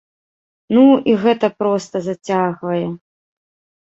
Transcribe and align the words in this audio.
Ну, 0.77 0.83
і 1.11 1.13
гэта 1.25 1.49
проста 1.61 2.01
зацягвае. 2.07 2.81